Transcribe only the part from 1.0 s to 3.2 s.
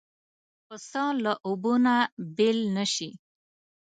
له اوبو نه بېل نه شي.